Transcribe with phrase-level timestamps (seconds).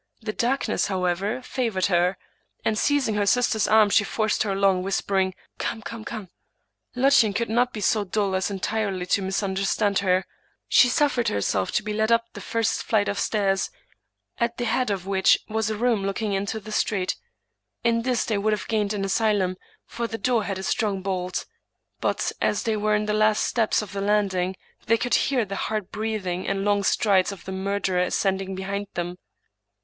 [0.23, 2.17] The darkness, however, favored her;
[2.65, 6.29] and, seizing her sister's arm, she forced her along, whisper ing," Come, come, come!"
[6.95, 10.23] Lottchen could not be so dull as entirely to misunderstand hen
[10.67, 13.69] She suffered herself to be led up the first flight of stairs,
[14.39, 17.15] at the head of which was a room looking into the street.
[17.83, 19.55] In this they would have gained an asylum,
[19.85, 21.45] for the door had a strong bolt.
[21.99, 24.55] But, as they were on the last steps of the landing,
[24.87, 29.19] they could hear the hard breathing and long strides of the murderer ascending behind them.